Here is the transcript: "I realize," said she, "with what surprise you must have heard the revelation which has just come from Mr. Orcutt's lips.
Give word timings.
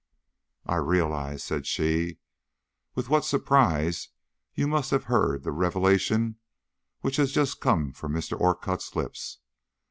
"I 0.65 0.77
realize," 0.77 1.43
said 1.43 1.67
she, 1.67 2.17
"with 2.95 3.07
what 3.07 3.23
surprise 3.23 4.09
you 4.55 4.67
must 4.67 4.89
have 4.89 5.03
heard 5.03 5.43
the 5.43 5.51
revelation 5.51 6.39
which 7.01 7.17
has 7.17 7.31
just 7.31 7.61
come 7.61 7.93
from 7.93 8.11
Mr. 8.13 8.35
Orcutt's 8.41 8.95
lips. 8.95 9.37